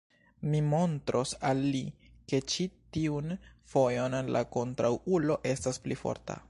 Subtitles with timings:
[0.51, 1.81] Mi montros al li,
[2.33, 2.67] ke ĉi
[2.97, 3.37] tiun
[3.75, 6.39] fojon la kontraŭulo estas pli forta.